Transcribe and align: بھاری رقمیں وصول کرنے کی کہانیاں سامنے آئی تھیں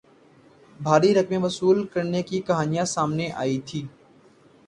بھاری 0.79 1.13
رقمیں 1.15 1.37
وصول 1.37 1.85
کرنے 1.87 2.21
کی 2.23 2.39
کہانیاں 2.41 2.85
سامنے 2.87 3.29
آئی 3.35 3.59
تھیں 3.67 3.85